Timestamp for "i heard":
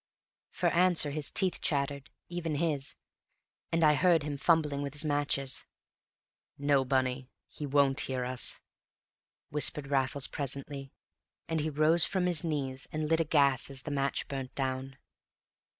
3.83-4.23